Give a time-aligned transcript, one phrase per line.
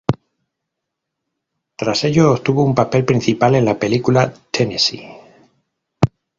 [1.75, 5.07] Tras ello obtuvo un papel principal en la película "Tennessee".